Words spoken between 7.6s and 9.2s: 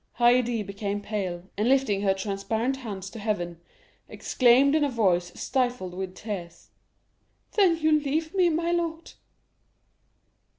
you leave me, my lord?"